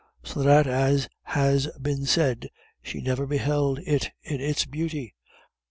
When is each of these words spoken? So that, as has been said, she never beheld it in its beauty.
So 0.23 0.41
that, 0.41 0.65
as 0.65 1.07
has 1.25 1.67
been 1.79 2.07
said, 2.07 2.49
she 2.81 3.01
never 3.01 3.27
beheld 3.27 3.77
it 3.85 4.09
in 4.23 4.41
its 4.41 4.65
beauty. 4.65 5.13